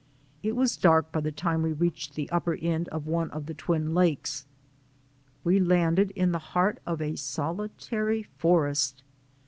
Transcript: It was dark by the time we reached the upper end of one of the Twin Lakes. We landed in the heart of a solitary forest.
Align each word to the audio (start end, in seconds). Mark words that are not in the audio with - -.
It 0.41 0.55
was 0.55 0.77
dark 0.77 1.11
by 1.11 1.19
the 1.21 1.31
time 1.31 1.61
we 1.61 1.73
reached 1.73 2.15
the 2.15 2.27
upper 2.31 2.53
end 2.55 2.87
of 2.89 3.05
one 3.05 3.29
of 3.29 3.45
the 3.45 3.53
Twin 3.53 3.93
Lakes. 3.93 4.47
We 5.43 5.59
landed 5.59 6.09
in 6.15 6.31
the 6.31 6.39
heart 6.39 6.79
of 6.87 7.03
a 7.03 7.15
solitary 7.15 8.23
forest. 8.39 9.03